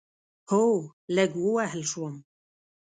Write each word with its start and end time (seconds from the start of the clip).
هو، 0.49 0.67
لږ 1.15 1.31
ووهل 1.43 1.81
شوم 1.91 2.15